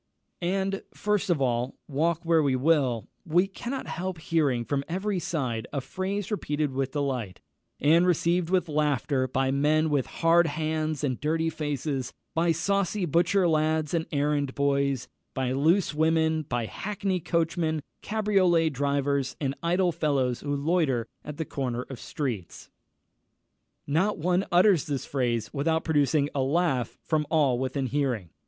[0.41, 5.67] And, first of all, walk where we will, we cannot help hearing from every side
[5.71, 7.39] a phrase repeated with delight,
[7.79, 13.47] and received with laughter, by men with hard hands and dirty faces, by saucy butcher
[13.47, 20.39] lads and errand boys, by loose women, by hackney coachmen, cabriolet drivers, and idle fellows
[20.39, 22.71] who loiter at the corners of streets.
[23.85, 28.31] Not one utters this phrase without producing a laugh from all within hearing.